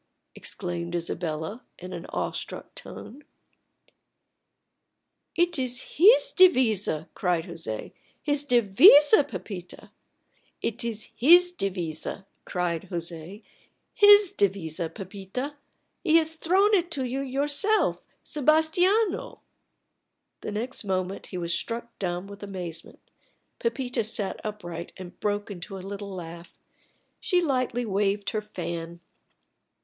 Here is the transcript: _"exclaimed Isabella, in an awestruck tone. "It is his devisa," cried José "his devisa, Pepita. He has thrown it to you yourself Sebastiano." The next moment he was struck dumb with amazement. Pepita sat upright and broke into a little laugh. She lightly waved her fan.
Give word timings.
_"exclaimed 0.33 0.95
Isabella, 0.95 1.63
in 1.77 1.93
an 1.93 2.07
awestruck 2.09 2.73
tone. 2.73 3.23
"It 5.35 5.59
is 5.59 5.97
his 5.99 6.33
devisa," 6.35 7.07
cried 7.13 7.43
José 7.43 7.93
"his 8.19 8.43
devisa, 8.43 9.23
Pepita. 9.23 9.91
He 10.59 10.67
has 16.17 16.35
thrown 16.35 16.73
it 16.73 16.89
to 16.91 17.03
you 17.05 17.21
yourself 17.21 18.01
Sebastiano." 18.23 19.41
The 20.39 20.51
next 20.51 20.83
moment 20.83 21.27
he 21.27 21.37
was 21.37 21.53
struck 21.53 21.99
dumb 21.99 22.25
with 22.25 22.41
amazement. 22.41 23.01
Pepita 23.59 24.03
sat 24.03 24.39
upright 24.43 24.93
and 24.97 25.19
broke 25.19 25.51
into 25.51 25.77
a 25.77 25.85
little 25.85 26.15
laugh. 26.15 26.57
She 27.19 27.39
lightly 27.39 27.85
waved 27.85 28.31
her 28.31 28.41
fan. 28.41 28.99